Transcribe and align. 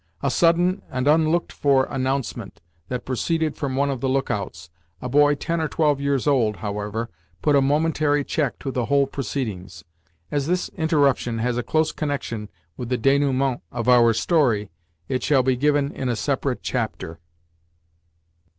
A 0.23 0.31
sudden 0.31 0.81
and 0.89 1.07
unlooked 1.07 1.51
for 1.53 1.85
announcement, 1.85 2.59
that 2.87 3.05
proceeded 3.05 3.55
from 3.55 3.75
one 3.75 3.91
of 3.91 4.01
the 4.01 4.09
look 4.09 4.31
outs, 4.31 4.71
a 4.99 5.07
boy 5.07 5.35
ten 5.35 5.61
or 5.61 5.67
twelve 5.67 6.01
years 6.01 6.25
old, 6.25 6.55
however, 6.55 7.07
put 7.43 7.55
a 7.55 7.61
momentary 7.61 8.23
check 8.23 8.57
to 8.61 8.71
the 8.71 8.85
whole 8.85 9.05
proceedings. 9.05 9.83
As 10.31 10.47
this 10.47 10.69
interruption 10.69 11.37
has 11.37 11.55
a 11.55 11.61
close 11.61 11.91
connection 11.91 12.49
with 12.77 12.89
the 12.89 12.97
dénouement 12.97 13.61
of 13.71 13.87
our 13.87 14.11
story, 14.11 14.71
it 15.07 15.21
shall 15.21 15.43
be 15.43 15.55
given 15.55 15.91
in 15.91 16.09
a 16.09 16.15
separate 16.15 16.63
chapter. 16.63 17.19